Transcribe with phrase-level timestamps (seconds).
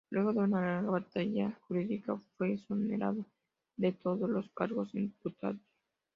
[0.09, 3.23] Luego de una larga batalla jurídica, fue exonerado
[3.77, 5.61] de todos los cargos imputados.